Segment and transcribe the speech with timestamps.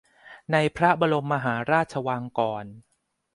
[0.51, 2.65] ในพระบรมมหาราชวังก่อน